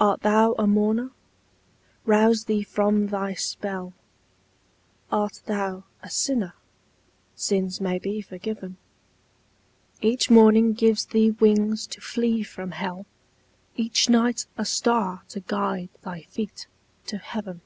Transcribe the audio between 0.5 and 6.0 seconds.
a mourner? Rouse thee from thy spell; Art thou